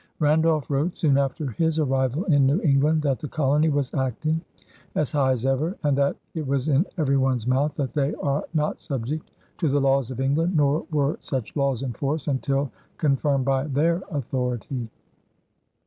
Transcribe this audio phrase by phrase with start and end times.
[0.17, 4.41] Randolph wrote, soon after his arrival in New England, that the colony was acting
[4.95, 8.43] "as high as ever," and that "it was in every one's mouth that they are
[8.55, 9.29] not subject
[9.59, 14.01] to the laws of England nor were such laws in force until confirmed by their
[14.09, 14.89] authority."